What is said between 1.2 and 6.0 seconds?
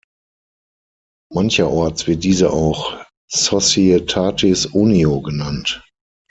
Mancherorts wird diese auch "Societatis unio" genannt.